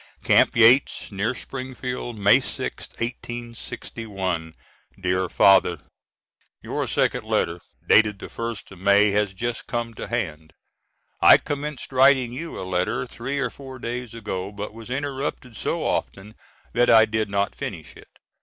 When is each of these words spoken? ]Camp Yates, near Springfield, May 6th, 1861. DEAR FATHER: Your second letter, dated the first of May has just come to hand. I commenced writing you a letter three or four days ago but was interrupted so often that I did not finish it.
]Camp 0.23 0.55
Yates, 0.57 1.11
near 1.11 1.35
Springfield, 1.35 2.17
May 2.17 2.39
6th, 2.39 2.99
1861. 2.99 4.55
DEAR 4.99 5.29
FATHER: 5.29 5.77
Your 6.63 6.87
second 6.87 7.23
letter, 7.23 7.59
dated 7.87 8.17
the 8.17 8.27
first 8.27 8.71
of 8.71 8.79
May 8.79 9.11
has 9.11 9.35
just 9.35 9.67
come 9.67 9.93
to 9.93 10.07
hand. 10.07 10.53
I 11.21 11.37
commenced 11.37 11.91
writing 11.91 12.33
you 12.33 12.59
a 12.59 12.63
letter 12.65 13.05
three 13.05 13.37
or 13.37 13.51
four 13.51 13.77
days 13.77 14.15
ago 14.15 14.51
but 14.51 14.73
was 14.73 14.89
interrupted 14.89 15.55
so 15.55 15.83
often 15.83 16.33
that 16.73 16.89
I 16.89 17.05
did 17.05 17.29
not 17.29 17.53
finish 17.53 17.95
it. 17.95 18.09